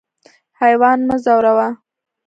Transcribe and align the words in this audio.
حیوان 0.59 0.99
مه 1.07 1.15
ځوروه. 1.23 1.67